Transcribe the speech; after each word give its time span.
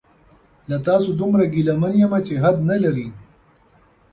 له 0.69 0.77
تاسو 0.87 1.09
دومره 1.19 1.45
ګیله 1.53 1.73
من 1.81 1.93
یمه 2.01 2.19
چې 2.27 2.33
حد 2.43 2.57
نلري 2.69 3.07